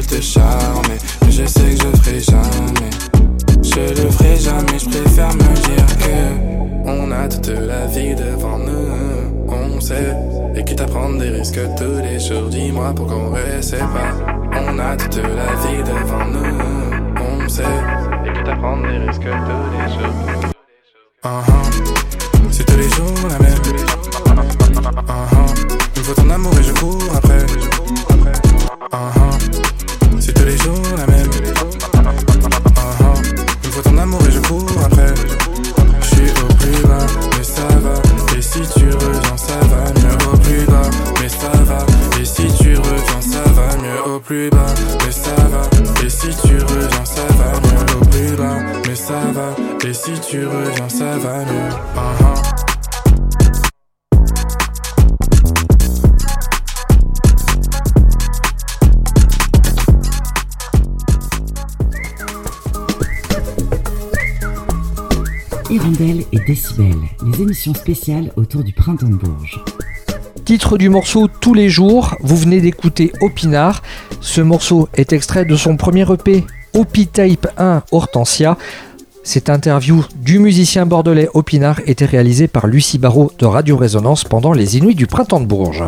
Veulent 0.00 0.18
te 0.18 0.22
charmer. 0.22 0.98
Je 1.28 1.44
sais 1.46 1.60
que 1.60 1.82
je 1.82 2.02
ferai 2.02 2.20
jamais. 2.20 2.90
Je 3.62 4.02
le 4.02 4.10
ferai 4.10 4.36
jamais, 4.36 4.78
je 4.78 4.88
préfère 4.88 5.34
me 5.34 5.54
dire 5.54 5.98
que 5.98 6.88
on 6.88 7.10
a 7.12 7.28
toute 7.28 7.48
la 7.48 7.86
vie 7.86 8.14
devant 8.14 8.58
nous. 8.58 9.48
On 9.48 9.80
sait, 9.80 10.14
et 10.54 10.64
quitte 10.64 10.80
à 10.80 10.86
prendre 10.86 11.18
des 11.18 11.30
risques 11.30 11.60
tous 11.76 12.02
les 12.02 12.18
jours, 12.18 12.48
dis-moi 12.48 12.92
pourquoi 12.94 13.16
on 13.16 13.30
reste 13.30 13.78
pas. 13.78 14.12
On 14.52 14.78
a 14.78 14.96
toute 14.96 15.16
la 15.16 15.54
vie 15.66 15.82
devant 15.82 16.26
nous. 16.26 17.44
On 17.44 17.48
sait, 17.48 17.62
et 17.62 18.32
quitte 18.32 18.48
à 18.48 18.56
prendre 18.56 18.82
des 18.88 18.98
risques 18.98 19.20
tous 19.20 19.28
les 19.28 19.88
jours. 19.94 20.14
Uh-huh. 21.22 21.49
Tous 30.40 30.46
les 30.46 30.56
jours 30.58 30.96
la 30.96 31.06
même. 31.06 31.28
Uh-huh. 31.28 33.16
Il 33.62 33.68
me 33.68 33.72
faut 33.72 33.82
ton 33.82 33.98
amour 33.98 34.20
et 34.26 34.32
je 34.32 34.40
cours 34.40 34.66
après. 34.84 35.14
Je 36.00 36.06
suis 36.06 36.30
au 36.42 36.46
plus 36.54 36.82
bas, 36.86 37.06
mais 37.36 37.44
ça 37.44 37.68
va. 37.84 37.94
Et 38.36 38.42
si 38.42 38.60
tu 38.60 38.86
reviens, 38.90 39.36
ça 39.36 39.58
va 39.70 39.82
mieux 40.00 40.16
au 40.32 40.36
plus 40.38 40.66
bas, 40.66 40.90
mais 41.20 41.28
ça 41.28 41.52
va. 41.64 41.86
Et 42.20 42.24
si 42.24 42.46
tu 42.58 42.76
reviens, 42.76 43.20
ça 43.20 43.44
va 43.56 43.76
mieux 43.82 44.14
au 44.14 44.20
plus 44.20 44.50
bas, 44.50 44.74
mais 45.04 45.12
ça 45.12 45.34
va. 45.52 45.62
Et 46.04 46.10
si 46.10 46.28
tu 46.28 46.54
reviens, 46.58 47.04
ça 47.04 47.26
va 47.38 47.50
mieux 47.60 48.00
au 48.00 48.04
plus 48.06 48.36
bas, 48.36 48.58
mais 48.86 48.94
ça 48.94 49.20
va. 49.34 49.88
Et 49.88 49.94
si 49.94 50.12
tu 50.20 50.46
reviens, 50.46 50.88
ça 50.88 51.18
va 51.18 51.38
mieux. 51.38 51.70
Uh-huh. 51.96 52.29
Hirondelle 65.70 66.24
et 66.32 66.40
Décibel, 66.40 66.96
les 67.24 67.42
émissions 67.42 67.74
spéciales 67.74 68.32
autour 68.34 68.64
du 68.64 68.72
printemps 68.72 69.08
de 69.08 69.14
Bourges. 69.14 69.62
Titre 70.44 70.76
du 70.76 70.88
morceau 70.88 71.28
Tous 71.28 71.54
les 71.54 71.68
jours, 71.68 72.16
vous 72.22 72.36
venez 72.36 72.60
d'écouter 72.60 73.12
Opinard. 73.20 73.80
Ce 74.20 74.40
morceau 74.40 74.88
est 74.94 75.12
extrait 75.12 75.44
de 75.44 75.54
son 75.54 75.76
premier 75.76 76.04
EP 76.12 76.44
Opi 76.74 77.06
Tape 77.06 77.46
1 77.56 77.84
Hortensia. 77.92 78.58
Cette 79.22 79.48
interview 79.48 80.04
du 80.16 80.40
musicien 80.40 80.86
bordelais 80.86 81.28
Opinard 81.34 81.78
était 81.86 82.04
réalisée 82.04 82.48
par 82.48 82.66
Lucie 82.66 82.98
Barrault 82.98 83.30
de 83.38 83.46
Radio 83.46 83.76
Résonance 83.76 84.24
pendant 84.24 84.52
les 84.52 84.76
Inuits 84.76 84.96
du 84.96 85.06
printemps 85.06 85.40
de 85.40 85.46
Bourges. 85.46 85.84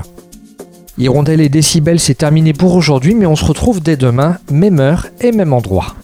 Hirondelle 0.97 1.41
et 1.41 1.49
Décibel, 1.49 1.99
c'est 1.99 2.15
terminé 2.15 2.53
pour 2.53 2.77
aujourd'hui, 2.77 3.17
mais 3.17 3.27
on 3.27 3.35
se 3.35 3.45
retrouve 3.45 3.83
dès 3.83 3.97
demain, 3.97 4.39
même 4.49 4.79
heure 4.79 5.09
et 5.21 5.33
même 5.33 5.53
endroit. 5.53 5.97